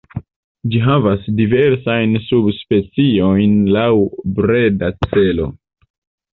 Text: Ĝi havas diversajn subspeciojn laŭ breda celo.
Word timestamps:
Ĝi 0.69 0.79
havas 0.85 1.27
diversajn 1.41 2.17
subspeciojn 2.29 3.55
laŭ 3.79 3.87
breda 4.41 4.93
celo. 5.07 5.51